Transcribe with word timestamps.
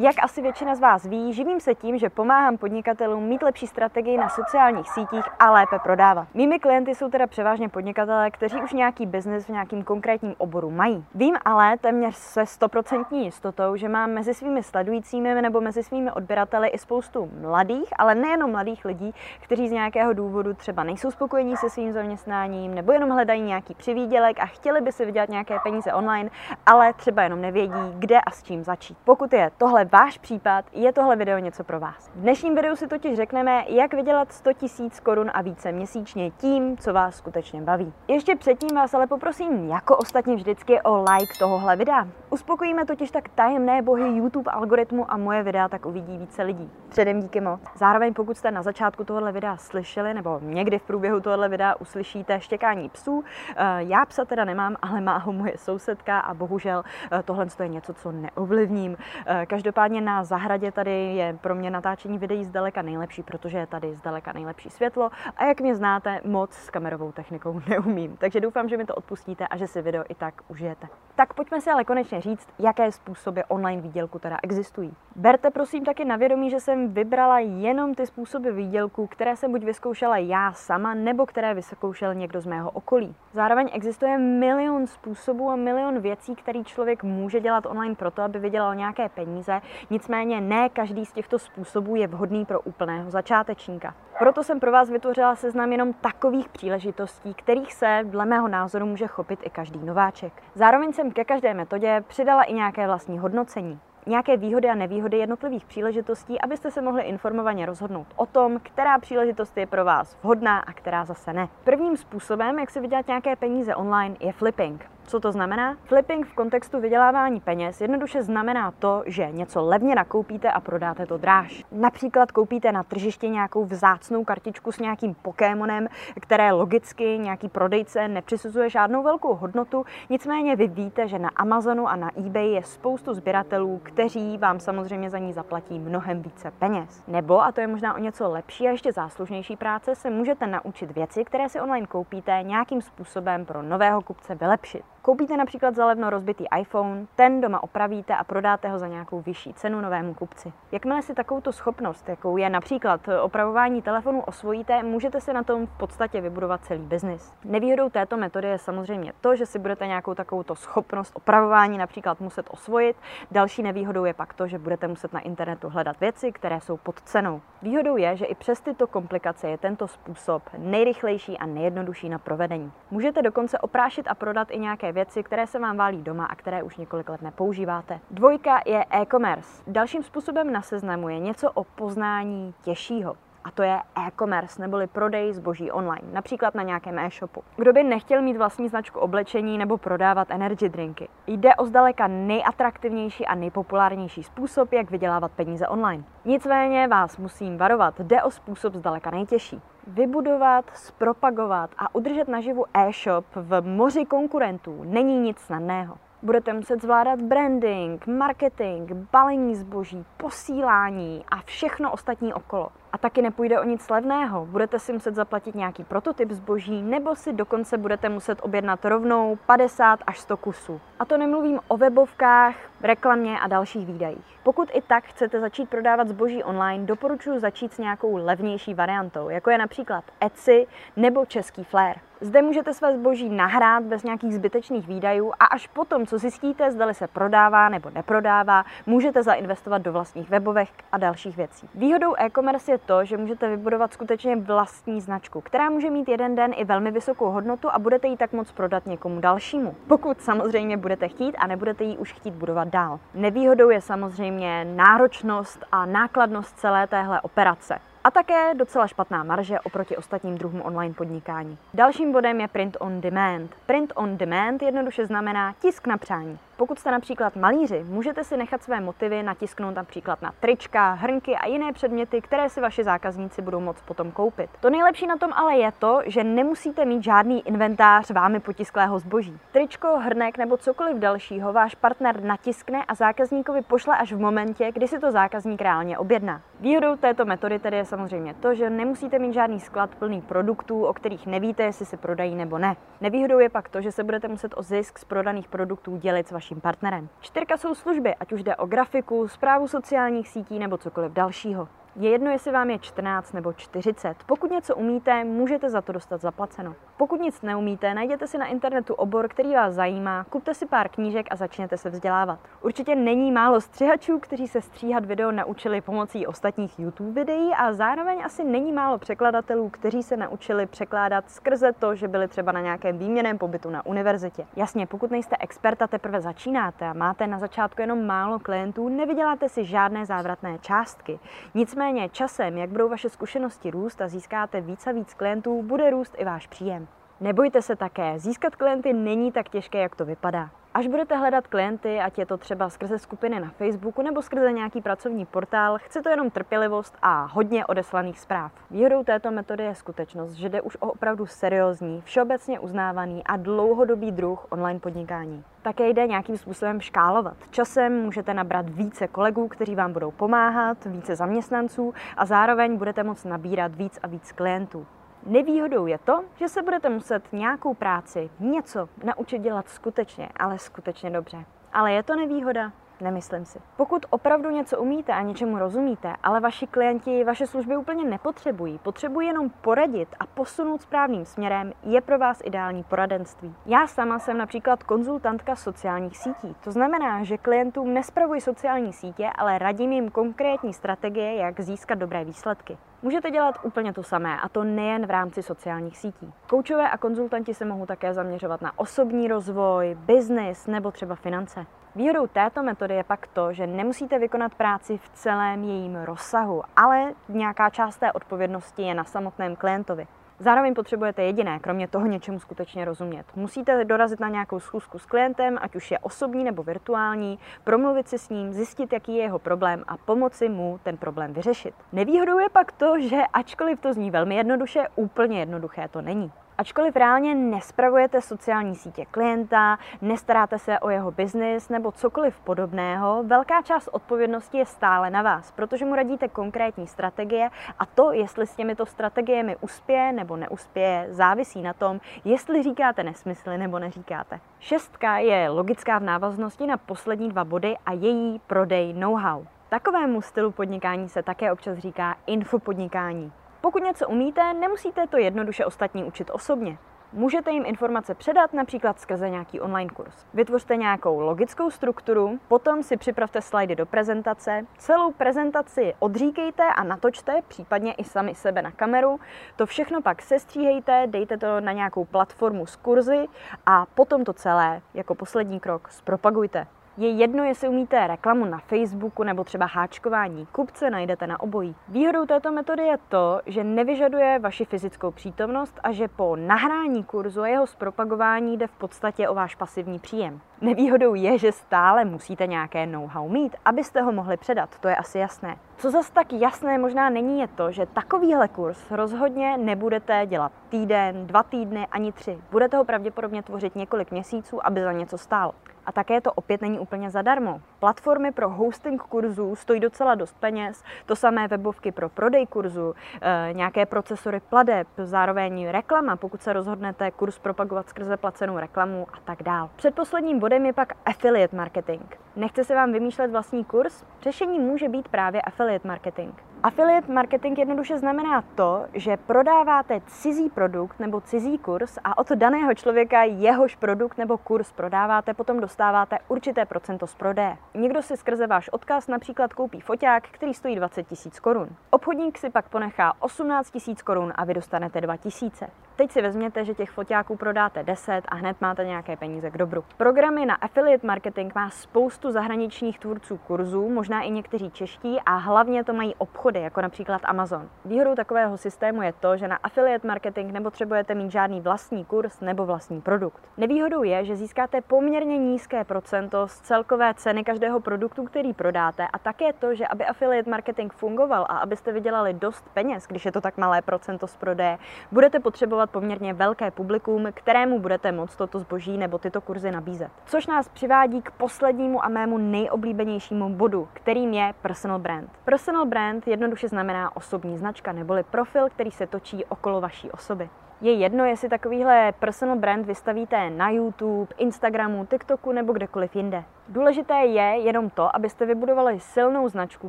Jak 0.00 0.16
asi 0.22 0.42
většina 0.42 0.74
z 0.74 0.80
vás 0.80 1.04
ví, 1.04 1.32
živím 1.32 1.60
se 1.60 1.74
tím, 1.74 1.98
že 1.98 2.10
pomáhám 2.10 2.58
podnikatelům 2.58 3.24
mít 3.24 3.42
lepší 3.42 3.66
strategii 3.66 4.16
na 4.16 4.28
sociálních 4.28 4.90
sítích 4.90 5.24
a 5.38 5.50
lépe 5.50 5.78
prodávat. 5.78 6.28
Mými 6.34 6.58
klienty 6.58 6.94
jsou 6.94 7.10
teda 7.10 7.26
převážně 7.26 7.68
podnikatelé, 7.68 8.30
kteří 8.30 8.62
už 8.62 8.72
nějaký 8.72 9.06
biznis 9.06 9.46
v 9.46 9.48
nějakým 9.48 9.84
konkrétním 9.84 10.34
oboru 10.38 10.70
mají. 10.70 11.04
Vím 11.14 11.36
ale 11.44 11.78
téměř 11.78 12.16
se 12.16 12.46
stoprocentní 12.46 13.24
jistotou, 13.24 13.76
že 13.76 13.88
mám 13.88 14.10
mezi 14.10 14.34
svými 14.34 14.62
sledujícími 14.62 15.42
nebo 15.42 15.60
mezi 15.60 15.82
svými 15.82 16.12
odběrateli 16.12 16.68
i 16.68 16.78
spoustu 16.78 17.30
mladých, 17.40 17.88
ale 17.98 18.14
nejenom 18.14 18.50
mladých 18.50 18.84
lidí, 18.84 19.14
kteří 19.40 19.68
z 19.68 19.72
nějakého 19.72 20.12
důvodu 20.12 20.54
třeba 20.54 20.84
nejsou 20.84 21.10
spokojení 21.10 21.56
se 21.56 21.70
svým 21.70 21.92
zaměstnáním 21.92 22.74
nebo 22.74 22.92
jenom 22.92 23.10
hledají 23.10 23.42
nějaký 23.42 23.74
přivídělek 23.74 24.40
a 24.40 24.46
chtěli 24.46 24.80
by 24.80 24.92
si 24.92 25.04
vydělat 25.04 25.28
nějaké 25.28 25.58
peníze 25.62 25.92
online, 25.92 26.30
ale 26.66 26.92
třeba 26.92 27.22
jenom 27.22 27.40
nevědí, 27.40 27.92
kde 27.94 28.20
a 28.20 28.30
s 28.30 28.42
čím 28.42 28.64
začít. 28.64 28.98
Pokud 29.04 29.32
je 29.32 29.50
tohle 29.58 29.87
váš 29.92 30.18
případ, 30.18 30.64
je 30.72 30.92
tohle 30.92 31.16
video 31.16 31.38
něco 31.38 31.64
pro 31.64 31.80
vás. 31.80 32.08
V 32.08 32.20
dnešním 32.20 32.54
videu 32.54 32.76
si 32.76 32.86
totiž 32.86 33.16
řekneme, 33.16 33.64
jak 33.68 33.94
vydělat 33.94 34.32
100 34.32 34.50
000 34.78 34.90
korun 35.02 35.30
a 35.34 35.42
více 35.42 35.72
měsíčně 35.72 36.30
tím, 36.30 36.76
co 36.76 36.92
vás 36.92 37.16
skutečně 37.16 37.62
baví. 37.62 37.92
Ještě 38.08 38.36
předtím 38.36 38.76
vás 38.76 38.94
ale 38.94 39.06
poprosím, 39.06 39.68
jako 39.68 39.96
ostatně 39.96 40.36
vždycky, 40.36 40.82
o 40.82 40.96
like 40.96 41.32
tohohle 41.38 41.76
videa. 41.76 42.08
Uspokojíme 42.30 42.84
totiž 42.84 43.10
tak 43.10 43.28
tajemné 43.28 43.82
bohy 43.82 44.16
YouTube 44.16 44.50
algoritmu 44.50 45.12
a 45.12 45.16
moje 45.16 45.42
videa 45.42 45.68
tak 45.68 45.86
uvidí 45.86 46.18
více 46.18 46.42
lidí. 46.42 46.70
Předem 46.88 47.20
díky 47.20 47.40
moc. 47.40 47.60
Zároveň 47.74 48.14
pokud 48.14 48.36
jste 48.36 48.50
na 48.50 48.62
začátku 48.62 49.04
tohohle 49.04 49.32
videa 49.32 49.56
slyšeli, 49.56 50.14
nebo 50.14 50.40
někdy 50.42 50.78
v 50.78 50.82
průběhu 50.82 51.20
tohohle 51.20 51.48
videa 51.48 51.74
uslyšíte 51.74 52.40
štěkání 52.40 52.88
psů, 52.88 53.24
eh, 53.56 53.64
já 53.78 54.04
psa 54.06 54.24
teda 54.24 54.44
nemám, 54.44 54.76
ale 54.82 55.00
má 55.00 55.16
ho 55.16 55.32
moje 55.32 55.58
sousedka 55.58 56.20
a 56.20 56.34
bohužel 56.34 56.82
eh, 57.12 57.22
tohle 57.22 57.46
je 57.62 57.68
něco, 57.68 57.94
co 57.94 58.12
neovlivním. 58.12 58.96
Eh, 59.26 59.46
každopádně 59.78 60.00
na 60.00 60.24
zahradě 60.24 60.72
tady 60.72 61.14
je 61.14 61.38
pro 61.40 61.54
mě 61.54 61.70
natáčení 61.70 62.18
videí 62.18 62.44
zdaleka 62.44 62.82
nejlepší, 62.82 63.22
protože 63.22 63.58
je 63.58 63.66
tady 63.66 63.94
zdaleka 63.94 64.32
nejlepší 64.32 64.70
světlo 64.70 65.10
a 65.36 65.44
jak 65.44 65.60
mě 65.60 65.74
znáte, 65.74 66.20
moc 66.24 66.52
s 66.52 66.70
kamerovou 66.70 67.12
technikou 67.12 67.60
neumím. 67.68 68.16
Takže 68.16 68.40
doufám, 68.40 68.68
že 68.68 68.76
mi 68.76 68.84
to 68.84 68.94
odpustíte 68.94 69.46
a 69.46 69.56
že 69.56 69.66
si 69.66 69.82
video 69.82 70.04
i 70.08 70.14
tak 70.14 70.34
užijete. 70.48 70.88
Tak 71.16 71.34
pojďme 71.34 71.60
si 71.60 71.70
ale 71.70 71.84
konečně 71.84 72.20
říct, 72.20 72.48
jaké 72.58 72.92
způsoby 72.92 73.40
online 73.48 73.82
výdělku 73.82 74.18
teda 74.18 74.36
existují. 74.42 74.94
Berte 75.16 75.50
prosím 75.50 75.84
taky 75.84 76.04
na 76.04 76.16
vědomí, 76.16 76.50
že 76.50 76.60
jsem 76.60 76.94
vybrala 76.94 77.38
jenom 77.38 77.94
ty 77.94 78.06
způsoby 78.06 78.50
výdělku, 78.50 79.06
které 79.06 79.36
jsem 79.36 79.50
buď 79.50 79.64
vyzkoušela 79.64 80.16
já 80.16 80.52
sama, 80.52 80.94
nebo 80.94 81.26
které 81.26 81.54
vyzkoušel 81.54 82.14
někdo 82.14 82.40
z 82.40 82.46
mého 82.46 82.70
okolí. 82.70 83.14
Zároveň 83.32 83.70
existuje 83.72 84.18
milion 84.18 84.86
způsobů 84.86 85.50
a 85.50 85.56
milion 85.56 86.00
věcí, 86.00 86.34
které 86.34 86.64
člověk 86.64 87.02
může 87.02 87.40
dělat 87.40 87.66
online 87.66 87.94
proto, 87.94 88.22
aby 88.22 88.38
vydělal 88.38 88.74
nějaké 88.74 89.08
peníze, 89.08 89.60
nicméně 89.90 90.40
ne 90.40 90.68
každý 90.68 91.06
z 91.06 91.12
těchto 91.12 91.38
způsobů 91.38 91.96
je 91.96 92.06
vhodný 92.06 92.44
pro 92.44 92.60
úplného 92.60 93.10
začátečníka. 93.10 93.94
Proto 94.18 94.44
jsem 94.44 94.60
pro 94.60 94.72
vás 94.72 94.90
vytvořila 94.90 95.36
seznam 95.36 95.72
jenom 95.72 95.92
takových 95.92 96.48
příležitostí, 96.48 97.34
kterých 97.34 97.74
se 97.74 98.00
dle 98.04 98.26
mého 98.26 98.48
názoru 98.48 98.86
může 98.86 99.06
chopit 99.06 99.40
i 99.42 99.50
každý 99.50 99.80
nováček. 99.84 100.32
Zároveň 100.54 100.92
jsem 100.92 101.10
ke 101.10 101.24
každé 101.24 101.54
metodě 101.54 102.04
přidala 102.08 102.42
i 102.42 102.52
nějaké 102.52 102.86
vlastní 102.86 103.18
hodnocení 103.18 103.80
nějaké 104.08 104.36
výhody 104.36 104.68
a 104.68 104.74
nevýhody 104.74 105.18
jednotlivých 105.18 105.64
příležitostí, 105.64 106.40
abyste 106.40 106.70
se 106.70 106.82
mohli 106.82 107.02
informovaně 107.02 107.66
rozhodnout 107.66 108.06
o 108.16 108.26
tom, 108.26 108.60
která 108.62 108.98
příležitost 108.98 109.56
je 109.56 109.66
pro 109.66 109.84
vás 109.84 110.16
vhodná 110.22 110.58
a 110.58 110.72
která 110.72 111.04
zase 111.04 111.32
ne. 111.32 111.48
Prvním 111.64 111.96
způsobem, 111.96 112.58
jak 112.58 112.70
si 112.70 112.80
vydělat 112.80 113.06
nějaké 113.06 113.36
peníze 113.36 113.76
online, 113.76 114.16
je 114.20 114.32
flipping. 114.32 114.90
Co 115.08 115.20
to 115.20 115.32
znamená? 115.32 115.76
Flipping 115.84 116.26
v 116.26 116.34
kontextu 116.34 116.80
vydělávání 116.80 117.40
peněz 117.40 117.80
jednoduše 117.80 118.22
znamená 118.22 118.70
to, 118.70 119.02
že 119.06 119.30
něco 119.30 119.62
levně 119.62 119.94
nakoupíte 119.94 120.50
a 120.50 120.60
prodáte 120.60 121.06
to 121.06 121.18
dráž. 121.18 121.64
Například 121.72 122.32
koupíte 122.32 122.72
na 122.72 122.82
tržišti 122.82 123.28
nějakou 123.28 123.64
vzácnou 123.64 124.24
kartičku 124.24 124.72
s 124.72 124.78
nějakým 124.78 125.14
Pokémonem, 125.14 125.88
které 126.20 126.52
logicky 126.52 127.18
nějaký 127.18 127.48
prodejce 127.48 128.08
nepřisuzuje 128.08 128.70
žádnou 128.70 129.02
velkou 129.02 129.34
hodnotu, 129.34 129.84
nicméně 130.10 130.56
vy 130.56 130.68
víte, 130.68 131.08
že 131.08 131.18
na 131.18 131.28
Amazonu 131.36 131.88
a 131.88 131.96
na 131.96 132.10
eBay 132.18 132.50
je 132.50 132.62
spoustu 132.62 133.14
sběratelů, 133.14 133.80
kteří 133.82 134.38
vám 134.38 134.60
samozřejmě 134.60 135.10
za 135.10 135.18
ní 135.18 135.32
zaplatí 135.32 135.78
mnohem 135.78 136.22
více 136.22 136.50
peněz. 136.50 137.02
Nebo, 137.06 137.42
a 137.42 137.52
to 137.52 137.60
je 137.60 137.66
možná 137.66 137.94
o 137.94 137.98
něco 137.98 138.30
lepší 138.30 138.68
a 138.68 138.70
ještě 138.70 138.92
záslužnější 138.92 139.56
práce, 139.56 139.94
se 139.94 140.10
můžete 140.10 140.46
naučit 140.46 140.90
věci, 140.90 141.24
které 141.24 141.48
si 141.48 141.60
online 141.60 141.86
koupíte, 141.86 142.42
nějakým 142.42 142.82
způsobem 142.82 143.44
pro 143.44 143.62
nového 143.62 144.02
kupce 144.02 144.34
vylepšit. 144.34 144.84
Koupíte 145.08 145.36
například 145.36 145.74
za 145.74 145.86
levno 145.86 146.10
rozbitý 146.10 146.44
iPhone, 146.60 147.06
ten 147.16 147.40
doma 147.40 147.62
opravíte 147.62 148.16
a 148.16 148.24
prodáte 148.24 148.68
ho 148.68 148.78
za 148.78 148.86
nějakou 148.86 149.20
vyšší 149.20 149.54
cenu 149.54 149.80
novému 149.80 150.14
kupci. 150.14 150.52
Jakmile 150.72 151.02
si 151.02 151.14
takovouto 151.14 151.52
schopnost, 151.52 152.08
jakou 152.08 152.36
je 152.36 152.50
například 152.50 153.00
opravování 153.22 153.82
telefonu, 153.82 154.20
osvojíte, 154.20 154.82
můžete 154.82 155.20
si 155.20 155.32
na 155.32 155.42
tom 155.42 155.66
v 155.66 155.78
podstatě 155.78 156.20
vybudovat 156.20 156.64
celý 156.64 156.80
biznis. 156.80 157.32
Nevýhodou 157.44 157.88
této 157.88 158.16
metody 158.16 158.48
je 158.48 158.58
samozřejmě 158.58 159.12
to, 159.20 159.36
že 159.36 159.46
si 159.46 159.58
budete 159.58 159.86
nějakou 159.86 160.14
takovouto 160.14 160.54
schopnost 160.54 161.12
opravování 161.16 161.78
například 161.78 162.20
muset 162.20 162.46
osvojit. 162.50 162.96
Další 163.30 163.62
nevýhodou 163.62 164.04
je 164.04 164.14
pak 164.14 164.34
to, 164.34 164.46
že 164.46 164.58
budete 164.58 164.88
muset 164.88 165.12
na 165.12 165.20
internetu 165.20 165.68
hledat 165.68 166.00
věci, 166.00 166.32
které 166.32 166.60
jsou 166.60 166.76
pod 166.76 167.00
cenou. 167.00 167.40
Výhodou 167.62 167.96
je, 167.96 168.16
že 168.16 168.24
i 168.24 168.34
přes 168.34 168.60
tyto 168.60 168.86
komplikace 168.86 169.48
je 169.48 169.58
tento 169.58 169.88
způsob 169.88 170.42
nejrychlejší 170.58 171.38
a 171.38 171.46
nejjednodušší 171.46 172.08
na 172.08 172.18
provedení. 172.18 172.72
Můžete 172.90 173.22
dokonce 173.22 173.58
oprášit 173.58 174.08
a 174.08 174.14
prodat 174.14 174.48
i 174.50 174.58
nějaké 174.58 174.97
věci, 174.98 175.22
které 175.22 175.46
se 175.46 175.58
vám 175.58 175.76
válí 175.76 176.02
doma 176.02 176.24
a 176.24 176.34
které 176.34 176.62
už 176.62 176.76
několik 176.76 177.08
let 177.08 177.22
nepoužíváte. 177.22 178.00
Dvojka 178.10 178.60
je 178.66 178.84
e-commerce. 178.90 179.62
Dalším 179.66 180.02
způsobem 180.02 180.52
na 180.52 180.62
seznamu 180.62 181.08
je 181.08 181.18
něco 181.18 181.52
o 181.52 181.64
poznání 181.64 182.54
těžšího 182.62 183.16
a 183.48 183.50
to 183.50 183.62
je 183.62 183.80
e-commerce 184.06 184.62
neboli 184.62 184.86
prodej 184.86 185.32
zboží 185.32 185.70
online, 185.70 186.08
například 186.12 186.54
na 186.54 186.62
nějakém 186.62 186.98
e-shopu. 186.98 187.44
Kdo 187.56 187.72
by 187.72 187.84
nechtěl 187.84 188.22
mít 188.22 188.36
vlastní 188.36 188.68
značku 188.68 189.00
oblečení 189.00 189.58
nebo 189.58 189.78
prodávat 189.78 190.30
energy 190.30 190.68
drinky? 190.68 191.08
Jde 191.26 191.54
o 191.54 191.64
zdaleka 191.64 192.06
nejatraktivnější 192.06 193.26
a 193.26 193.34
nejpopulárnější 193.34 194.22
způsob, 194.22 194.72
jak 194.72 194.90
vydělávat 194.90 195.32
peníze 195.32 195.68
online. 195.68 196.04
Nicméně 196.24 196.88
vás 196.88 197.16
musím 197.18 197.58
varovat, 197.58 198.00
jde 198.00 198.22
o 198.22 198.30
způsob 198.30 198.74
zdaleka 198.74 199.10
nejtěžší 199.10 199.60
vybudovat, 199.86 200.64
zpropagovat 200.74 201.70
a 201.78 201.94
udržet 201.94 202.28
naživu 202.28 202.64
e-shop 202.74 203.24
v 203.34 203.60
moři 203.60 204.04
konkurentů 204.04 204.80
není 204.84 205.18
nic 205.18 205.38
snadného. 205.38 205.96
Budete 206.22 206.52
muset 206.52 206.82
zvládat 206.82 207.20
branding, 207.20 208.06
marketing, 208.06 208.92
balení 208.92 209.54
zboží, 209.54 210.04
posílání 210.16 211.24
a 211.28 211.42
všechno 211.42 211.92
ostatní 211.92 212.34
okolo. 212.34 212.68
A 212.92 212.98
taky 212.98 213.22
nepůjde 213.22 213.60
o 213.60 213.64
nic 213.64 213.90
levného. 213.90 214.46
Budete 214.46 214.78
si 214.78 214.92
muset 214.92 215.14
zaplatit 215.14 215.54
nějaký 215.54 215.84
prototyp 215.84 216.30
zboží, 216.30 216.82
nebo 216.82 217.16
si 217.16 217.32
dokonce 217.32 217.78
budete 217.78 218.08
muset 218.08 218.38
objednat 218.42 218.84
rovnou 218.84 219.38
50 219.46 220.00
až 220.06 220.18
100 220.18 220.36
kusů. 220.36 220.80
A 220.98 221.04
to 221.04 221.16
nemluvím 221.18 221.60
o 221.68 221.76
webovkách, 221.76 222.54
reklamě 222.82 223.40
a 223.40 223.48
dalších 223.48 223.86
výdajích. 223.86 224.38
Pokud 224.42 224.68
i 224.72 224.82
tak 224.82 225.04
chcete 225.04 225.40
začít 225.40 225.68
prodávat 225.68 226.08
zboží 226.08 226.44
online, 226.44 226.86
doporučuji 226.86 227.38
začít 227.38 227.72
s 227.72 227.78
nějakou 227.78 228.16
levnější 228.16 228.74
variantou, 228.74 229.28
jako 229.28 229.50
je 229.50 229.58
například 229.58 230.04
Etsy 230.20 230.66
nebo 230.96 231.26
český 231.26 231.64
Flair. 231.64 231.96
Zde 232.20 232.42
můžete 232.42 232.74
své 232.74 232.94
zboží 232.94 233.28
nahrát 233.28 233.84
bez 233.84 234.02
nějakých 234.02 234.34
zbytečných 234.34 234.88
výdajů 234.88 235.32
a 235.40 235.44
až 235.44 235.66
potom, 235.66 236.06
co 236.06 236.18
zjistíte, 236.18 236.70
zdali 236.70 236.94
se 236.94 237.06
prodává 237.06 237.68
nebo 237.68 237.90
neprodává, 237.90 238.64
můžete 238.86 239.22
zainvestovat 239.22 239.82
do 239.82 239.92
vlastních 239.92 240.30
webovek 240.30 240.68
a 240.92 240.98
dalších 240.98 241.36
věcí. 241.36 241.68
Výhodou 241.74 242.14
e-commerce 242.18 242.72
je 242.72 242.77
to, 242.78 243.04
že 243.04 243.16
můžete 243.16 243.48
vybudovat 243.48 243.92
skutečně 243.92 244.36
vlastní 244.36 245.00
značku, 245.00 245.40
která 245.40 245.70
může 245.70 245.90
mít 245.90 246.08
jeden 246.08 246.34
den 246.34 246.52
i 246.56 246.64
velmi 246.64 246.90
vysokou 246.90 247.30
hodnotu 247.30 247.70
a 247.70 247.78
budete 247.78 248.08
ji 248.08 248.16
tak 248.16 248.32
moc 248.32 248.52
prodat 248.52 248.86
někomu 248.86 249.20
dalšímu. 249.20 249.74
Pokud 249.88 250.20
samozřejmě 250.20 250.76
budete 250.76 251.08
chtít 251.08 251.36
a 251.38 251.46
nebudete 251.46 251.84
ji 251.84 251.96
už 251.96 252.12
chtít 252.12 252.34
budovat 252.34 252.68
dál. 252.68 253.00
Nevýhodou 253.14 253.70
je 253.70 253.80
samozřejmě 253.80 254.64
náročnost 254.64 255.64
a 255.72 255.86
nákladnost 255.86 256.58
celé 256.58 256.86
téhle 256.86 257.20
operace 257.20 257.78
a 258.04 258.10
také 258.10 258.54
docela 258.54 258.86
špatná 258.86 259.24
marže 259.24 259.60
oproti 259.60 259.96
ostatním 259.96 260.38
druhům 260.38 260.62
online 260.64 260.94
podnikání. 260.94 261.58
Dalším 261.74 262.12
bodem 262.12 262.40
je 262.40 262.48
print 262.48 262.76
on 262.80 263.00
demand. 263.00 263.50
Print 263.66 263.92
on 263.96 264.16
demand 264.16 264.62
jednoduše 264.62 265.06
znamená 265.06 265.54
tisk 265.60 265.86
na 265.86 265.96
přání. 265.96 266.38
Pokud 266.58 266.78
jste 266.78 266.90
například 266.90 267.36
malíři, 267.36 267.84
můžete 267.88 268.24
si 268.24 268.36
nechat 268.36 268.62
své 268.62 268.80
motivy 268.80 269.22
natisknout 269.22 269.74
například 269.74 270.22
na 270.22 270.32
trička, 270.40 270.92
hrnky 270.92 271.36
a 271.36 271.46
jiné 271.46 271.72
předměty, 271.72 272.20
které 272.20 272.48
si 272.48 272.60
vaši 272.60 272.84
zákazníci 272.84 273.42
budou 273.42 273.60
moct 273.60 273.82
potom 273.82 274.10
koupit. 274.12 274.50
To 274.60 274.70
nejlepší 274.70 275.06
na 275.06 275.16
tom 275.16 275.32
ale 275.32 275.56
je 275.56 275.72
to, 275.78 276.00
že 276.06 276.24
nemusíte 276.24 276.84
mít 276.84 277.04
žádný 277.04 277.48
inventář 277.48 278.10
vámi 278.10 278.40
potisklého 278.40 278.98
zboží. 278.98 279.38
Tričko, 279.52 279.98
hrnek 279.98 280.38
nebo 280.38 280.56
cokoliv 280.56 280.96
dalšího 280.96 281.52
váš 281.52 281.74
partner 281.74 282.22
natiskne 282.22 282.84
a 282.84 282.94
zákazníkovi 282.94 283.62
pošle 283.62 283.96
až 283.96 284.12
v 284.12 284.20
momentě, 284.20 284.72
kdy 284.72 284.88
si 284.88 284.98
to 284.98 285.10
zákazník 285.10 285.60
reálně 285.60 285.98
objedná. 285.98 286.40
Výhodou 286.60 286.96
této 286.96 287.24
metody 287.24 287.58
tedy 287.58 287.76
je 287.76 287.84
samozřejmě 287.84 288.34
to, 288.34 288.54
že 288.54 288.70
nemusíte 288.70 289.18
mít 289.18 289.32
žádný 289.32 289.60
sklad 289.60 289.94
plný 289.94 290.20
produktů, 290.20 290.84
o 290.84 290.92
kterých 290.92 291.26
nevíte, 291.26 291.62
jestli 291.62 291.86
se 291.86 291.96
prodají 291.96 292.34
nebo 292.34 292.58
ne. 292.58 292.76
Nevýhodou 293.00 293.38
je 293.38 293.48
pak 293.48 293.68
to, 293.68 293.80
že 293.80 293.92
se 293.92 294.04
budete 294.04 294.28
muset 294.28 294.54
o 294.56 294.62
zisk 294.62 294.98
z 294.98 295.04
prodaných 295.04 295.48
produktů 295.48 295.96
dělit 295.96 296.28
s 296.28 296.32
partnerem. 296.56 297.08
Čtyřka 297.20 297.56
jsou 297.56 297.74
služby, 297.74 298.14
ať 298.14 298.32
už 298.32 298.42
jde 298.42 298.56
o 298.56 298.66
grafiku, 298.66 299.28
zprávu 299.28 299.68
sociálních 299.68 300.28
sítí 300.28 300.58
nebo 300.58 300.78
cokoliv 300.78 301.12
dalšího. 301.12 301.68
Je 302.00 302.10
jedno, 302.10 302.30
jestli 302.30 302.52
vám 302.52 302.70
je 302.70 302.78
14 302.78 303.32
nebo 303.32 303.52
40. 303.52 304.14
Pokud 304.26 304.50
něco 304.50 304.76
umíte, 304.76 305.24
můžete 305.24 305.70
za 305.70 305.80
to 305.80 305.92
dostat 305.92 306.20
zaplaceno. 306.20 306.74
Pokud 306.96 307.20
nic 307.20 307.42
neumíte, 307.42 307.94
najděte 307.94 308.26
si 308.26 308.38
na 308.38 308.46
internetu 308.46 308.94
obor, 308.94 309.28
který 309.28 309.54
vás 309.54 309.74
zajímá, 309.74 310.24
kupte 310.24 310.54
si 310.54 310.66
pár 310.66 310.88
knížek 310.88 311.26
a 311.30 311.36
začněte 311.36 311.76
se 311.76 311.90
vzdělávat. 311.90 312.38
Určitě 312.62 312.94
není 312.94 313.32
málo 313.32 313.60
střihačů, 313.60 314.18
kteří 314.18 314.48
se 314.48 314.60
stříhat 314.60 315.04
video 315.04 315.32
naučili 315.32 315.80
pomocí 315.80 316.26
ostatních 316.26 316.78
YouTube 316.78 317.12
videí 317.24 317.50
a 317.54 317.72
zároveň 317.72 318.22
asi 318.24 318.44
není 318.44 318.72
málo 318.72 318.98
překladatelů, 318.98 319.68
kteří 319.68 320.02
se 320.02 320.16
naučili 320.16 320.66
překládat 320.66 321.30
skrze 321.30 321.72
to, 321.72 321.94
že 321.94 322.08
byli 322.08 322.28
třeba 322.28 322.52
na 322.52 322.60
nějakém 322.60 322.98
výměném 322.98 323.38
pobytu 323.38 323.70
na 323.70 323.86
univerzitě. 323.86 324.46
Jasně, 324.56 324.86
pokud 324.86 325.10
nejste 325.10 325.36
experta, 325.40 325.86
teprve 325.86 326.20
začínáte 326.20 326.86
a 326.86 326.92
máte 326.92 327.26
na 327.26 327.38
začátku 327.38 327.80
jenom 327.80 328.06
málo 328.06 328.38
klientů, 328.38 328.88
nevyděláte 328.88 329.48
si 329.48 329.64
žádné 329.64 330.06
závratné 330.06 330.58
částky. 330.58 331.18
Nicméně 331.54 331.87
Nicméně 331.88 332.08
časem, 332.08 332.58
jak 332.58 332.70
budou 332.70 332.88
vaše 332.88 333.08
zkušenosti 333.08 333.70
růst 333.70 334.00
a 334.00 334.08
získáte 334.08 334.60
víc 334.60 334.86
a 334.86 334.92
víc 334.92 335.14
klientů, 335.14 335.62
bude 335.62 335.90
růst 335.90 336.14
i 336.18 336.24
váš 336.24 336.46
příjem. 336.46 336.88
Nebojte 337.20 337.62
se 337.62 337.76
také, 337.76 338.18
získat 338.18 338.56
klienty 338.56 338.92
není 338.92 339.32
tak 339.32 339.48
těžké, 339.48 339.78
jak 339.78 339.96
to 339.96 340.04
vypadá. 340.04 340.50
Až 340.74 340.86
budete 340.86 341.16
hledat 341.16 341.46
klienty, 341.46 342.00
ať 342.00 342.18
je 342.18 342.26
to 342.26 342.36
třeba 342.36 342.70
skrze 342.70 342.98
skupiny 342.98 343.40
na 343.40 343.50
Facebooku 343.50 344.02
nebo 344.02 344.22
skrze 344.22 344.52
nějaký 344.52 344.80
pracovní 344.80 345.26
portál, 345.26 345.78
chce 345.78 346.02
to 346.02 346.08
jenom 346.08 346.30
trpělivost 346.30 346.96
a 347.02 347.24
hodně 347.24 347.66
odeslaných 347.66 348.20
zpráv. 348.20 348.52
Výhodou 348.70 349.04
této 349.04 349.30
metody 349.30 349.64
je 349.64 349.74
skutečnost, 349.74 350.32
že 350.32 350.48
jde 350.48 350.62
už 350.62 350.76
o 350.80 350.86
opravdu 350.86 351.26
seriózní, 351.26 352.02
všeobecně 352.04 352.60
uznávaný 352.60 353.24
a 353.24 353.36
dlouhodobý 353.36 354.12
druh 354.12 354.46
online 354.50 354.80
podnikání. 354.80 355.44
Také 355.62 355.88
jde 355.88 356.06
nějakým 356.06 356.38
způsobem 356.38 356.80
škálovat. 356.80 357.36
Časem 357.50 358.02
můžete 358.02 358.34
nabrat 358.34 358.68
více 358.68 359.08
kolegů, 359.08 359.48
kteří 359.48 359.74
vám 359.74 359.92
budou 359.92 360.10
pomáhat, 360.10 360.84
více 360.84 361.16
zaměstnanců 361.16 361.94
a 362.16 362.26
zároveň 362.26 362.76
budete 362.76 363.02
moct 363.02 363.24
nabírat 363.24 363.74
víc 363.74 363.98
a 364.02 364.06
víc 364.06 364.32
klientů. 364.32 364.86
Nevýhodou 365.26 365.86
je 365.86 365.98
to, 365.98 366.24
že 366.34 366.48
se 366.48 366.62
budete 366.62 366.88
muset 366.88 367.22
nějakou 367.32 367.74
práci, 367.74 368.30
něco 368.40 368.88
naučit 369.04 369.38
dělat 369.38 369.68
skutečně, 369.68 370.28
ale 370.36 370.58
skutečně 370.58 371.10
dobře. 371.10 371.44
Ale 371.72 371.92
je 371.92 372.02
to 372.02 372.16
nevýhoda? 372.16 372.72
Nemyslím 373.00 373.44
si. 373.44 373.58
Pokud 373.76 374.06
opravdu 374.10 374.50
něco 374.50 374.78
umíte 374.78 375.12
a 375.12 375.22
něčemu 375.22 375.58
rozumíte, 375.58 376.14
ale 376.22 376.40
vaši 376.40 376.66
klienti 376.66 377.24
vaše 377.24 377.46
služby 377.46 377.76
úplně 377.76 378.04
nepotřebují, 378.04 378.78
potřebují 378.78 379.26
jenom 379.28 379.50
poradit 379.50 380.08
a 380.20 380.26
posunout 380.26 380.82
správným 380.82 381.24
směrem, 381.24 381.72
je 381.82 382.00
pro 382.00 382.18
vás 382.18 382.40
ideální 382.44 382.84
poradenství. 382.84 383.54
Já 383.66 383.86
sama 383.86 384.18
jsem 384.18 384.38
například 384.38 384.82
konzultantka 384.82 385.56
sociálních 385.56 386.18
sítí. 386.18 386.56
To 386.64 386.72
znamená, 386.72 387.24
že 387.24 387.38
klientům 387.38 387.94
nespravuji 387.94 388.40
sociální 388.40 388.92
sítě, 388.92 389.30
ale 389.34 389.58
radím 389.58 389.92
jim 389.92 390.10
konkrétní 390.10 390.74
strategie, 390.74 391.34
jak 391.34 391.60
získat 391.60 391.98
dobré 391.98 392.24
výsledky. 392.24 392.78
Můžete 393.02 393.30
dělat 393.30 393.58
úplně 393.62 393.92
to 393.92 394.02
samé, 394.02 394.40
a 394.40 394.48
to 394.48 394.64
nejen 394.64 395.06
v 395.06 395.10
rámci 395.10 395.42
sociálních 395.42 395.98
sítí. 395.98 396.32
Koučové 396.48 396.90
a 396.90 396.98
konzultanti 396.98 397.54
se 397.54 397.64
mohou 397.64 397.86
také 397.86 398.14
zaměřovat 398.14 398.62
na 398.62 398.78
osobní 398.78 399.28
rozvoj, 399.28 399.96
biznis 400.00 400.66
nebo 400.66 400.90
třeba 400.90 401.14
finance. 401.14 401.66
Výhodou 401.94 402.26
této 402.26 402.62
metody 402.62 402.94
je 402.94 403.04
pak 403.04 403.26
to, 403.26 403.52
že 403.52 403.66
nemusíte 403.66 404.18
vykonat 404.18 404.54
práci 404.54 404.98
v 404.98 405.08
celém 405.08 405.64
jejím 405.64 405.96
rozsahu, 405.96 406.62
ale 406.76 407.12
nějaká 407.28 407.70
část 407.70 407.96
té 407.96 408.12
odpovědnosti 408.12 408.82
je 408.82 408.94
na 408.94 409.04
samotném 409.04 409.56
klientovi. 409.56 410.06
Zároveň 410.40 410.74
potřebujete 410.74 411.22
jediné, 411.22 411.58
kromě 411.58 411.88
toho 411.88 412.06
něčemu 412.06 412.40
skutečně 412.40 412.84
rozumět. 412.84 413.26
Musíte 413.36 413.84
dorazit 413.84 414.20
na 414.20 414.28
nějakou 414.28 414.60
schůzku 414.60 414.98
s 414.98 415.06
klientem, 415.06 415.58
ať 415.60 415.76
už 415.76 415.90
je 415.90 415.98
osobní 415.98 416.44
nebo 416.44 416.62
virtuální, 416.62 417.38
promluvit 417.64 418.08
si 418.08 418.18
s 418.18 418.28
ním, 418.28 418.52
zjistit, 418.52 418.92
jaký 418.92 419.16
je 419.16 419.22
jeho 419.22 419.38
problém 419.38 419.84
a 419.88 419.96
pomoci 419.96 420.48
mu 420.48 420.80
ten 420.82 420.96
problém 420.96 421.32
vyřešit. 421.32 421.74
Nevýhodou 421.92 422.38
je 422.38 422.48
pak 422.48 422.72
to, 422.72 423.00
že 423.00 423.16
ačkoliv 423.32 423.80
to 423.80 423.92
zní 423.92 424.10
velmi 424.10 424.36
jednoduše, 424.36 424.86
úplně 424.96 425.40
jednoduché 425.40 425.88
to 425.88 426.02
není. 426.02 426.32
Ačkoliv 426.58 426.96
reálně 426.96 427.34
nespravujete 427.34 428.20
sociální 428.20 428.76
sítě 428.76 429.04
klienta, 429.04 429.78
nestaráte 430.02 430.58
se 430.58 430.78
o 430.78 430.90
jeho 430.90 431.10
biznis 431.10 431.68
nebo 431.68 431.92
cokoliv 431.92 432.40
podobného, 432.40 433.22
velká 433.26 433.62
část 433.62 433.88
odpovědnosti 433.92 434.58
je 434.58 434.66
stále 434.66 435.10
na 435.10 435.22
vás, 435.22 435.52
protože 435.52 435.84
mu 435.84 435.94
radíte 435.94 436.28
konkrétní 436.28 436.86
strategie 436.86 437.50
a 437.78 437.86
to, 437.86 438.12
jestli 438.12 438.46
s 438.46 438.56
těmito 438.56 438.86
strategiemi 438.86 439.56
uspěje 439.60 440.12
nebo 440.12 440.36
neuspěje, 440.36 441.06
závisí 441.10 441.62
na 441.62 441.72
tom, 441.72 442.00
jestli 442.24 442.62
říkáte 442.62 443.02
nesmysly 443.02 443.58
nebo 443.58 443.78
neříkáte. 443.78 444.40
Šestka 444.60 445.18
je 445.18 445.48
logická 445.48 445.98
v 445.98 446.02
návaznosti 446.02 446.66
na 446.66 446.76
poslední 446.76 447.28
dva 447.28 447.44
body 447.44 447.76
a 447.86 447.92
její 447.92 448.40
prodej 448.46 448.92
know-how. 448.92 449.44
Takovému 449.68 450.22
stylu 450.22 450.50
podnikání 450.50 451.08
se 451.08 451.22
také 451.22 451.52
občas 451.52 451.78
říká 451.78 452.16
infopodnikání. 452.26 453.32
Pokud 453.60 453.82
něco 453.82 454.08
umíte, 454.08 454.54
nemusíte 454.54 455.06
to 455.06 455.16
jednoduše 455.16 455.66
ostatní 455.66 456.04
učit 456.04 456.30
osobně. 456.32 456.78
Můžete 457.12 457.50
jim 457.50 457.66
informace 457.66 458.14
předat 458.14 458.52
například 458.52 459.00
skrze 459.00 459.30
nějaký 459.30 459.60
online 459.60 459.90
kurz. 459.90 460.26
Vytvořte 460.34 460.76
nějakou 460.76 461.20
logickou 461.20 461.70
strukturu, 461.70 462.38
potom 462.48 462.82
si 462.82 462.96
připravte 462.96 463.42
slajdy 463.42 463.76
do 463.76 463.86
prezentace, 463.86 464.66
celou 464.78 465.12
prezentaci 465.12 465.94
odříkejte 465.98 466.62
a 466.64 466.84
natočte, 466.84 467.42
případně 467.48 467.92
i 467.92 468.04
sami 468.04 468.34
sebe 468.34 468.62
na 468.62 468.70
kameru. 468.70 469.20
To 469.56 469.66
všechno 469.66 470.02
pak 470.02 470.22
sestříhejte, 470.22 471.06
dejte 471.06 471.36
to 471.36 471.60
na 471.60 471.72
nějakou 471.72 472.04
platformu 472.04 472.66
s 472.66 472.76
kurzy 472.76 473.26
a 473.66 473.86
potom 473.86 474.24
to 474.24 474.32
celé 474.32 474.82
jako 474.94 475.14
poslední 475.14 475.60
krok 475.60 475.88
zpropagujte. 475.90 476.66
Je 477.00 477.10
jedno, 477.10 477.44
jestli 477.44 477.68
umíte 477.68 478.06
reklamu 478.06 478.44
na 478.44 478.58
Facebooku 478.58 479.22
nebo 479.22 479.44
třeba 479.44 479.66
háčkování. 479.66 480.46
Kupce 480.52 480.90
najdete 480.90 481.26
na 481.26 481.40
obojí. 481.40 481.74
Výhodou 481.88 482.26
této 482.26 482.52
metody 482.52 482.82
je 482.82 482.98
to, 483.08 483.40
že 483.46 483.64
nevyžaduje 483.64 484.38
vaši 484.38 484.64
fyzickou 484.64 485.10
přítomnost 485.10 485.80
a 485.82 485.92
že 485.92 486.08
po 486.08 486.36
nahrání 486.36 487.04
kurzu 487.04 487.42
a 487.42 487.48
jeho 487.48 487.66
zpropagování 487.66 488.56
jde 488.56 488.66
v 488.66 488.72
podstatě 488.72 489.28
o 489.28 489.34
váš 489.34 489.54
pasivní 489.54 489.98
příjem. 489.98 490.40
Nevýhodou 490.60 491.14
je, 491.14 491.38
že 491.38 491.52
stále 491.52 492.04
musíte 492.04 492.46
nějaké 492.46 492.86
know-how 492.86 493.28
mít, 493.28 493.56
abyste 493.64 494.02
ho 494.02 494.12
mohli 494.12 494.36
předat, 494.36 494.78
to 494.78 494.88
je 494.88 494.96
asi 494.96 495.18
jasné. 495.18 495.56
Co 495.78 495.90
zase 495.90 496.12
tak 496.12 496.32
jasné 496.32 496.78
možná 496.78 497.10
není, 497.10 497.40
je 497.40 497.48
to, 497.48 497.72
že 497.72 497.86
takovýhle 497.86 498.48
kurz 498.48 498.90
rozhodně 498.90 499.58
nebudete 499.58 500.26
dělat 500.26 500.52
týden, 500.68 501.26
dva 501.26 501.42
týdny, 501.42 501.86
ani 501.86 502.12
tři. 502.12 502.38
Budete 502.50 502.76
ho 502.76 502.84
pravděpodobně 502.84 503.42
tvořit 503.42 503.76
několik 503.76 504.10
měsíců, 504.10 504.66
aby 504.66 504.82
za 504.82 504.92
něco 504.92 505.18
stál. 505.18 505.54
A 505.86 505.92
také 505.92 506.20
to 506.20 506.32
opět 506.32 506.62
není 506.62 506.78
úplně 506.78 507.10
zadarmo. 507.10 507.60
Platformy 507.78 508.32
pro 508.32 508.50
hosting 508.50 509.02
kurzů 509.02 509.56
stojí 509.56 509.80
docela 509.80 510.14
dost 510.14 510.36
peněz, 510.40 510.84
to 511.06 511.16
samé 511.16 511.48
webovky 511.48 511.92
pro 511.92 512.08
prodej 512.08 512.46
kurzu, 512.46 512.94
e, 513.20 513.52
nějaké 513.52 513.86
procesory 513.86 514.40
pladeb, 514.40 514.88
zároveň 514.96 515.68
reklama, 515.68 516.16
pokud 516.16 516.42
se 516.42 516.52
rozhodnete 516.52 517.10
kurz 517.10 517.38
propagovat 517.38 517.88
skrze 517.88 518.16
placenou 518.16 518.58
reklamu 518.58 519.06
a 519.12 519.16
tak 519.24 519.42
dál. 519.42 519.70
Předposledním 519.76 520.38
bodem 520.38 520.66
je 520.66 520.72
pak 520.72 520.92
affiliate 521.06 521.56
marketing. 521.56 522.02
Nechce 522.38 522.64
se 522.64 522.74
vám 522.74 522.92
vymýšlet 522.92 523.30
vlastní 523.30 523.64
kurz? 523.64 524.04
Řešení 524.22 524.58
může 524.58 524.88
být 524.88 525.08
právě 525.08 525.42
affiliate 525.42 525.88
marketing. 525.88 526.34
Affiliate 526.62 527.12
marketing 527.12 527.58
jednoduše 527.58 527.98
znamená 527.98 528.42
to, 528.54 528.86
že 528.94 529.16
prodáváte 529.16 530.00
cizí 530.06 530.50
produkt 530.50 531.00
nebo 531.00 531.20
cizí 531.20 531.58
kurz 531.58 531.98
a 532.04 532.18
od 532.18 532.32
daného 532.32 532.74
člověka 532.74 533.22
jehož 533.24 533.76
produkt 533.76 534.18
nebo 534.18 534.38
kurz 534.38 534.72
prodáváte, 534.72 535.34
potom 535.34 535.60
dostáváte 535.60 536.18
určité 536.28 536.64
procento 536.66 537.06
z 537.06 537.14
prodeje. 537.14 537.56
Někdo 537.74 538.02
si 538.02 538.16
skrze 538.16 538.46
váš 538.46 538.68
odkaz 538.68 539.08
například 539.08 539.52
koupí 539.52 539.80
foťák, 539.80 540.28
který 540.30 540.54
stojí 540.54 540.76
20 540.76 541.02
tisíc 541.02 541.40
korun. 541.40 541.68
Obchodník 541.90 542.38
si 542.38 542.50
pak 542.50 542.68
ponechá 542.68 543.12
18 543.20 543.70
tisíc 543.70 544.02
korun 544.02 544.32
a 544.36 544.44
vy 544.44 544.54
dostanete 544.54 545.00
2 545.00 545.16
tisíce. 545.16 545.70
Teď 545.98 546.10
si 546.10 546.22
vezměte, 546.22 546.64
že 546.64 546.74
těch 546.74 546.90
foťáků 546.90 547.36
prodáte 547.36 547.82
10 547.82 548.22
a 548.28 548.34
hned 548.34 548.60
máte 548.60 548.84
nějaké 548.84 549.16
peníze 549.16 549.50
k 549.50 549.58
dobru. 549.58 549.84
Programy 549.96 550.46
na 550.46 550.54
affiliate 550.54 551.06
marketing 551.06 551.52
má 551.54 551.70
spoustu 551.70 552.30
zahraničních 552.30 552.98
tvůrců 552.98 553.36
kurzů, 553.36 553.88
možná 553.88 554.22
i 554.22 554.30
někteří 554.30 554.70
čeští 554.70 555.20
a 555.26 555.36
hlavně 555.36 555.84
to 555.84 555.92
mají 555.92 556.14
obchody, 556.14 556.60
jako 556.60 556.80
například 556.80 557.22
Amazon. 557.24 557.68
Výhodou 557.84 558.14
takového 558.14 558.58
systému 558.58 559.02
je 559.02 559.12
to, 559.12 559.36
že 559.36 559.48
na 559.48 559.56
affiliate 559.56 560.08
marketing 560.08 560.52
nepotřebujete 560.52 561.14
mít 561.14 561.32
žádný 561.32 561.60
vlastní 561.60 562.04
kurz 562.04 562.40
nebo 562.40 562.66
vlastní 562.66 563.00
produkt. 563.00 563.42
Nevýhodou 563.56 564.02
je, 564.02 564.24
že 564.24 564.36
získáte 564.36 564.80
poměrně 564.80 565.38
nízké 565.38 565.84
procento 565.84 566.48
z 566.48 566.60
celkové 566.60 567.14
ceny 567.14 567.44
každého 567.44 567.80
produktu, 567.80 568.24
který 568.24 568.52
prodáte 568.52 569.06
a 569.12 569.18
také 569.18 569.52
to, 569.52 569.74
že 569.74 569.86
aby 569.86 570.04
affiliate 570.04 570.50
marketing 570.50 570.92
fungoval 570.92 571.42
a 571.42 571.58
abyste 571.58 571.92
vydělali 571.92 572.34
dost 572.34 572.64
peněz, 572.74 573.06
když 573.06 573.24
je 573.24 573.32
to 573.32 573.40
tak 573.40 573.56
malé 573.56 573.82
procento 573.82 574.26
z 574.26 574.36
prodeje, 574.36 574.78
budete 575.12 575.40
potřebovat 575.40 575.87
poměrně 575.88 576.34
velké 576.34 576.70
publikum, 576.70 577.26
kterému 577.34 577.78
budete 577.78 578.12
moct 578.12 578.36
toto 578.36 578.58
zboží 578.58 578.98
nebo 578.98 579.18
tyto 579.18 579.40
kurzy 579.40 579.70
nabízet. 579.70 580.10
Což 580.26 580.46
nás 580.46 580.68
přivádí 580.68 581.22
k 581.22 581.30
poslednímu 581.30 582.04
a 582.04 582.08
mému 582.08 582.38
nejoblíbenějšímu 582.38 583.48
bodu, 583.48 583.88
kterým 583.92 584.32
je 584.32 584.54
personal 584.62 584.98
brand. 584.98 585.30
Personal 585.44 585.86
brand 585.86 586.28
jednoduše 586.28 586.68
znamená 586.68 587.16
osobní 587.16 587.58
značka 587.58 587.92
neboli 587.92 588.22
profil, 588.22 588.68
který 588.68 588.90
se 588.90 589.06
točí 589.06 589.44
okolo 589.44 589.80
vaší 589.80 590.10
osoby. 590.10 590.48
Je 590.80 590.92
jedno, 590.92 591.24
jestli 591.24 591.48
takovýhle 591.48 592.12
personal 592.12 592.56
brand 592.56 592.86
vystavíte 592.86 593.50
na 593.50 593.70
YouTube, 593.70 594.34
Instagramu, 594.36 595.06
TikToku 595.06 595.52
nebo 595.52 595.72
kdekoliv 595.72 596.16
jinde. 596.16 596.44
Důležité 596.68 597.14
je 597.14 597.42
jenom 597.42 597.90
to, 597.90 598.16
abyste 598.16 598.46
vybudovali 598.46 599.00
silnou 599.00 599.48
značku, 599.48 599.88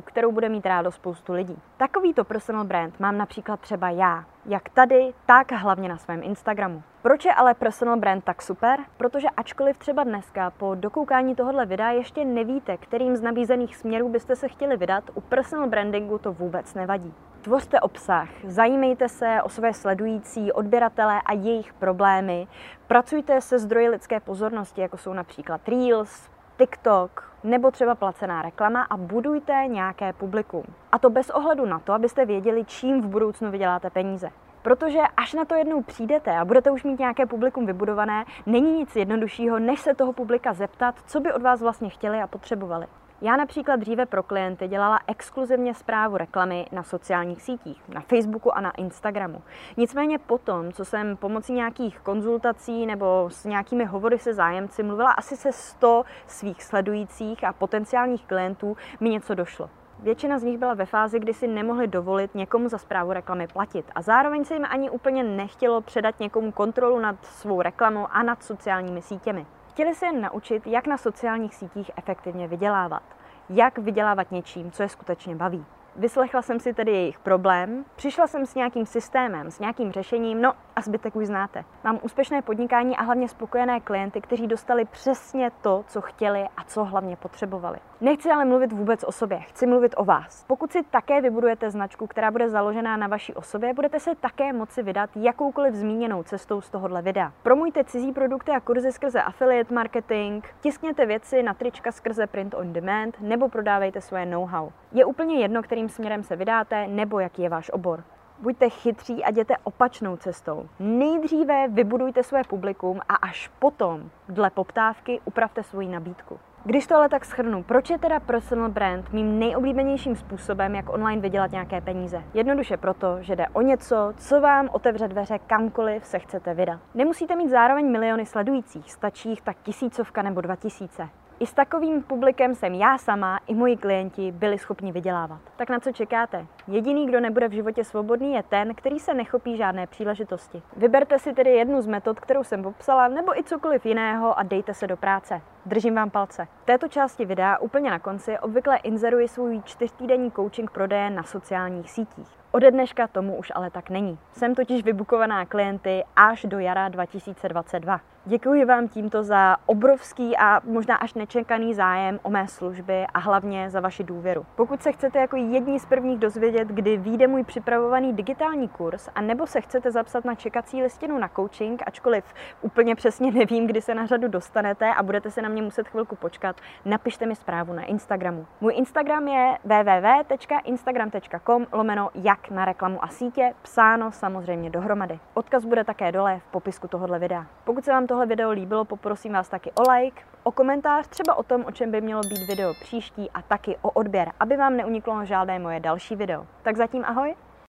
kterou 0.00 0.32
bude 0.32 0.48
mít 0.48 0.66
rádo 0.66 0.92
spoustu 0.92 1.32
lidí. 1.32 1.58
Takovýto 1.76 2.24
personal 2.24 2.64
brand 2.64 3.00
mám 3.00 3.18
například 3.18 3.60
třeba 3.60 3.90
já, 3.90 4.24
jak 4.46 4.68
tady, 4.68 5.12
tak 5.26 5.52
hlavně 5.52 5.88
na 5.88 5.96
svém 5.96 6.22
Instagramu. 6.22 6.82
Proč 7.02 7.24
je 7.24 7.34
ale 7.34 7.54
personal 7.54 7.96
brand 7.96 8.24
tak 8.24 8.42
super? 8.42 8.80
Protože 8.96 9.28
ačkoliv 9.36 9.78
třeba 9.78 10.04
dneska 10.04 10.50
po 10.50 10.74
dokoukání 10.74 11.34
tohohle 11.34 11.66
videa 11.66 11.90
ještě 11.90 12.24
nevíte, 12.24 12.76
kterým 12.76 13.16
z 13.16 13.22
nabízených 13.22 13.76
směrů 13.76 14.08
byste 14.08 14.36
se 14.36 14.48
chtěli 14.48 14.76
vydat, 14.76 15.04
u 15.14 15.20
personal 15.20 15.68
brandingu 15.68 16.18
to 16.18 16.32
vůbec 16.32 16.74
nevadí. 16.74 17.14
Tvořte 17.42 17.80
obsah, 17.80 18.28
zajímejte 18.44 19.08
se 19.08 19.42
o 19.42 19.48
své 19.48 19.74
sledující, 19.74 20.52
odběratele 20.52 21.20
a 21.26 21.32
jejich 21.32 21.72
problémy, 21.72 22.46
pracujte 22.86 23.40
se 23.40 23.58
zdroji 23.58 23.88
lidské 23.88 24.20
pozornosti, 24.20 24.80
jako 24.80 24.98
jsou 24.98 25.12
například 25.12 25.68
Reels, 25.68 26.30
TikTok 26.56 27.32
nebo 27.44 27.70
třeba 27.70 27.94
placená 27.94 28.42
reklama 28.42 28.82
a 28.82 28.96
budujte 28.96 29.64
nějaké 29.66 30.12
publikum. 30.12 30.64
A 30.92 30.98
to 30.98 31.10
bez 31.10 31.30
ohledu 31.30 31.66
na 31.66 31.78
to, 31.78 31.92
abyste 31.92 32.26
věděli, 32.26 32.64
čím 32.64 33.02
v 33.02 33.06
budoucnu 33.06 33.50
vyděláte 33.50 33.90
peníze. 33.90 34.30
Protože 34.62 35.00
až 35.16 35.34
na 35.34 35.44
to 35.44 35.54
jednou 35.54 35.82
přijdete 35.82 36.36
a 36.36 36.44
budete 36.44 36.70
už 36.70 36.84
mít 36.84 36.98
nějaké 36.98 37.26
publikum 37.26 37.66
vybudované, 37.66 38.24
není 38.46 38.78
nic 38.78 38.96
jednoduššího, 38.96 39.58
než 39.58 39.80
se 39.80 39.94
toho 39.94 40.12
publika 40.12 40.52
zeptat, 40.52 40.94
co 41.06 41.20
by 41.20 41.32
od 41.32 41.42
vás 41.42 41.62
vlastně 41.62 41.88
chtěli 41.90 42.20
a 42.20 42.26
potřebovali. 42.26 42.86
Já 43.22 43.36
například 43.36 43.76
dříve 43.76 44.06
pro 44.06 44.22
klienty 44.22 44.68
dělala 44.68 45.00
exkluzivně 45.06 45.74
zprávu 45.74 46.16
reklamy 46.16 46.66
na 46.72 46.82
sociálních 46.82 47.42
sítích, 47.42 47.82
na 47.88 48.00
Facebooku 48.00 48.56
a 48.56 48.60
na 48.60 48.70
Instagramu. 48.70 49.42
Nicméně 49.76 50.18
potom, 50.18 50.72
co 50.72 50.84
jsem 50.84 51.16
pomocí 51.16 51.52
nějakých 51.52 52.00
konzultací 52.00 52.86
nebo 52.86 53.28
s 53.32 53.44
nějakými 53.44 53.84
hovory 53.84 54.18
se 54.18 54.34
zájemci 54.34 54.82
mluvila 54.82 55.12
asi 55.12 55.36
se 55.36 55.52
100 55.52 56.04
svých 56.26 56.62
sledujících 56.62 57.44
a 57.44 57.52
potenciálních 57.52 58.26
klientů, 58.26 58.76
mi 59.00 59.08
něco 59.08 59.34
došlo. 59.34 59.70
Většina 59.98 60.38
z 60.38 60.42
nich 60.42 60.58
byla 60.58 60.74
ve 60.74 60.86
fázi, 60.86 61.20
kdy 61.20 61.34
si 61.34 61.48
nemohli 61.48 61.86
dovolit 61.86 62.34
někomu 62.34 62.68
za 62.68 62.78
zprávu 62.78 63.12
reklamy 63.12 63.46
platit 63.46 63.90
a 63.94 64.02
zároveň 64.02 64.44
se 64.44 64.54
jim 64.54 64.66
ani 64.70 64.90
úplně 64.90 65.22
nechtělo 65.22 65.80
předat 65.80 66.20
někomu 66.20 66.52
kontrolu 66.52 66.98
nad 66.98 67.16
svou 67.24 67.62
reklamou 67.62 68.06
a 68.10 68.22
nad 68.22 68.42
sociálními 68.42 69.02
sítěmi. 69.02 69.46
Chtěli 69.80 69.94
se 69.94 70.06
jen 70.06 70.20
naučit, 70.20 70.66
jak 70.66 70.86
na 70.86 70.98
sociálních 70.98 71.54
sítích 71.54 71.90
efektivně 71.96 72.48
vydělávat. 72.48 73.02
Jak 73.50 73.78
vydělávat 73.78 74.30
něčím, 74.30 74.70
co 74.70 74.82
je 74.82 74.88
skutečně 74.88 75.36
baví. 75.36 75.64
Vyslechla 75.96 76.42
jsem 76.42 76.60
si 76.60 76.74
tedy 76.74 76.92
jejich 76.92 77.18
problém, 77.18 77.84
přišla 77.96 78.26
jsem 78.26 78.46
s 78.46 78.54
nějakým 78.54 78.86
systémem, 78.86 79.50
s 79.50 79.58
nějakým 79.58 79.92
řešením, 79.92 80.42
no 80.42 80.52
a 80.76 80.80
zbytek 80.80 81.16
už 81.16 81.26
znáte. 81.26 81.64
Mám 81.84 81.98
úspěšné 82.02 82.42
podnikání 82.42 82.96
a 82.96 83.02
hlavně 83.02 83.28
spokojené 83.28 83.80
klienty, 83.80 84.20
kteří 84.20 84.46
dostali 84.46 84.84
přesně 84.84 85.50
to, 85.60 85.84
co 85.88 86.00
chtěli 86.00 86.48
a 86.56 86.64
co 86.64 86.84
hlavně 86.84 87.16
potřebovali. 87.16 87.78
Nechci 88.00 88.30
ale 88.30 88.44
mluvit 88.44 88.72
vůbec 88.72 89.04
o 89.04 89.12
sobě, 89.12 89.40
chci 89.40 89.66
mluvit 89.66 89.94
o 89.96 90.04
vás. 90.04 90.44
Pokud 90.44 90.72
si 90.72 90.82
také 90.82 91.20
vybudujete 91.20 91.70
značku, 91.70 92.06
která 92.06 92.30
bude 92.30 92.50
založená 92.50 92.96
na 92.96 93.06
vaší 93.06 93.34
osobě, 93.34 93.74
budete 93.74 94.00
se 94.00 94.14
také 94.14 94.52
moci 94.52 94.82
vydat 94.82 95.10
jakoukoliv 95.16 95.74
zmíněnou 95.74 96.22
cestou 96.22 96.60
z 96.60 96.70
tohohle 96.70 97.02
videa. 97.02 97.32
Promujte 97.42 97.84
cizí 97.84 98.12
produkty 98.12 98.52
a 98.52 98.60
kurzy 98.60 98.92
skrze 98.92 99.22
affiliate 99.22 99.74
marketing, 99.74 100.44
tiskněte 100.60 101.06
věci 101.06 101.42
na 101.42 101.54
trička 101.54 101.92
skrze 101.92 102.26
print 102.26 102.54
on 102.54 102.72
demand 102.72 103.20
nebo 103.20 103.48
prodávejte 103.48 104.00
svoje 104.00 104.26
know-how. 104.26 104.70
Je 104.92 105.04
úplně 105.04 105.40
jedno, 105.40 105.62
kterým 105.80 105.88
směrem 105.88 106.22
se 106.22 106.36
vydáte 106.36 106.86
nebo 106.88 107.20
jaký 107.20 107.42
je 107.42 107.48
váš 107.48 107.70
obor. 107.70 108.04
Buďte 108.38 108.68
chytří 108.68 109.24
a 109.24 109.30
jděte 109.30 109.54
opačnou 109.64 110.16
cestou. 110.16 110.68
Nejdříve 110.78 111.68
vybudujte 111.68 112.22
své 112.22 112.42
publikum 112.44 113.00
a 113.08 113.14
až 113.14 113.50
potom, 113.58 114.10
dle 114.28 114.50
poptávky, 114.50 115.20
upravte 115.24 115.62
svoji 115.62 115.88
nabídku. 115.88 116.38
Když 116.64 116.86
to 116.86 116.96
ale 116.96 117.08
tak 117.08 117.24
schrnu, 117.24 117.62
proč 117.62 117.90
je 117.90 117.98
teda 117.98 118.20
personal 118.20 118.68
brand 118.68 119.12
mým 119.12 119.38
nejoblíbenějším 119.38 120.16
způsobem, 120.16 120.74
jak 120.74 120.92
online 120.92 121.22
vydělat 121.22 121.50
nějaké 121.52 121.80
peníze? 121.80 122.22
Jednoduše 122.34 122.76
proto, 122.76 123.16
že 123.20 123.36
jde 123.36 123.46
o 123.52 123.62
něco, 123.62 124.12
co 124.16 124.40
vám 124.40 124.68
otevře 124.72 125.08
dveře 125.08 125.38
kamkoliv 125.38 126.06
se 126.06 126.18
chcete 126.18 126.54
vydat. 126.54 126.80
Nemusíte 126.94 127.36
mít 127.36 127.50
zároveň 127.50 127.90
miliony 127.90 128.26
sledujících, 128.26 128.92
stačí 128.92 129.28
jich 129.28 129.42
tak 129.42 129.56
tisícovka 129.62 130.22
nebo 130.22 130.40
dva 130.40 130.56
tisíce. 130.56 131.08
I 131.40 131.46
s 131.46 131.52
takovým 131.54 132.02
publikem 132.02 132.54
jsem 132.54 132.74
já 132.74 132.98
sama 132.98 133.40
i 133.46 133.54
moji 133.54 133.76
klienti 133.76 134.32
byli 134.32 134.58
schopni 134.58 134.92
vydělávat. 134.92 135.40
Tak 135.56 135.70
na 135.70 135.80
co 135.80 135.92
čekáte? 135.92 136.46
Jediný, 136.68 137.06
kdo 137.06 137.20
nebude 137.20 137.48
v 137.48 137.52
životě 137.52 137.84
svobodný, 137.84 138.32
je 138.32 138.42
ten, 138.42 138.74
který 138.74 138.98
se 138.98 139.14
nechopí 139.14 139.56
žádné 139.56 139.86
příležitosti. 139.86 140.62
Vyberte 140.76 141.18
si 141.18 141.32
tedy 141.32 141.50
jednu 141.50 141.82
z 141.82 141.86
metod, 141.86 142.20
kterou 142.20 142.44
jsem 142.44 142.62
popsala, 142.62 143.08
nebo 143.08 143.38
i 143.38 143.44
cokoliv 143.44 143.86
jiného 143.86 144.38
a 144.38 144.42
dejte 144.42 144.74
se 144.74 144.86
do 144.86 144.96
práce. 144.96 145.40
Držím 145.66 145.94
vám 145.94 146.10
palce. 146.10 146.48
V 146.62 146.64
této 146.64 146.88
části 146.88 147.24
videa 147.24 147.58
úplně 147.58 147.90
na 147.90 147.98
konci 147.98 148.38
obvykle 148.38 148.76
inzeruji 148.76 149.28
svůj 149.28 149.62
čtyřtýdenní 149.64 150.32
coaching 150.32 150.70
prodeje 150.70 151.10
na 151.10 151.22
sociálních 151.22 151.90
sítích. 151.90 152.40
Ode 152.52 152.70
dneška 152.70 153.06
tomu 153.06 153.36
už 153.36 153.52
ale 153.54 153.70
tak 153.70 153.90
není. 153.90 154.18
Jsem 154.32 154.54
totiž 154.54 154.84
vybukovaná 154.84 155.46
klienty 155.46 156.04
až 156.16 156.44
do 156.44 156.58
jara 156.58 156.88
2022. 156.88 158.00
Děkuji 158.24 158.64
vám 158.64 158.88
tímto 158.88 159.22
za 159.22 159.56
obrovský 159.66 160.36
a 160.36 160.60
možná 160.64 160.96
až 160.96 161.14
nečekaný 161.14 161.74
zájem 161.74 162.20
o 162.22 162.30
mé 162.30 162.48
služby 162.48 163.06
a 163.14 163.18
hlavně 163.18 163.70
za 163.70 163.80
vaši 163.80 164.04
důvěru. 164.04 164.46
Pokud 164.56 164.82
se 164.82 164.92
chcete 164.92 165.18
jako 165.18 165.36
jedni 165.36 165.80
z 165.80 165.86
prvních 165.86 166.18
dozvědět, 166.18 166.68
kdy 166.68 166.96
vyjde 166.96 167.26
můj 167.26 167.44
připravovaný 167.44 168.12
digitální 168.12 168.68
kurz, 168.68 169.08
a 169.14 169.20
nebo 169.20 169.46
se 169.46 169.60
chcete 169.60 169.90
zapsat 169.90 170.24
na 170.24 170.34
čekací 170.34 170.82
listinu 170.82 171.18
na 171.18 171.28
coaching, 171.28 171.82
ačkoliv 171.86 172.24
úplně 172.62 172.94
přesně 172.94 173.30
nevím, 173.32 173.66
kdy 173.66 173.80
se 173.80 173.94
na 173.94 174.06
řadu 174.06 174.28
dostanete 174.28 174.94
a 174.94 175.02
budete 175.02 175.30
se 175.30 175.42
na 175.42 175.48
mě 175.50 175.62
muset 175.62 175.88
chvilku 175.88 176.16
počkat, 176.16 176.56
napište 176.84 177.26
mi 177.26 177.36
zprávu 177.36 177.72
na 177.72 177.82
Instagramu. 177.82 178.46
Můj 178.60 178.74
Instagram 178.76 179.28
je 179.28 179.58
www.instagram.com 179.64 181.66
lomeno 181.72 182.10
jak 182.14 182.50
na 182.50 182.64
reklamu 182.64 183.04
a 183.04 183.08
sítě, 183.08 183.54
psáno 183.62 184.12
samozřejmě 184.12 184.70
dohromady. 184.70 185.18
Odkaz 185.34 185.64
bude 185.64 185.84
také 185.84 186.12
dole 186.12 186.38
v 186.38 186.50
popisku 186.50 186.88
tohohle 186.88 187.18
videa. 187.18 187.46
Pokud 187.64 187.84
se 187.84 187.92
vám 187.92 188.06
tohle 188.06 188.26
video 188.26 188.50
líbilo, 188.50 188.84
poprosím 188.84 189.32
vás 189.32 189.48
taky 189.48 189.72
o 189.72 189.92
like, 189.92 190.22
o 190.42 190.52
komentář, 190.52 191.08
třeba 191.08 191.34
o 191.34 191.42
tom, 191.42 191.64
o 191.64 191.72
čem 191.72 191.90
by 191.90 192.00
mělo 192.00 192.20
být 192.20 192.48
video 192.48 192.74
příští 192.74 193.30
a 193.30 193.42
taky 193.42 193.76
o 193.82 193.90
odběr, 193.90 194.32
aby 194.40 194.56
vám 194.56 194.76
neuniklo 194.76 195.24
žádné 195.24 195.58
moje 195.58 195.80
další 195.80 196.16
video. 196.16 196.46
Tak 196.62 196.76
zatím 196.76 197.04
ahoj! 197.04 197.49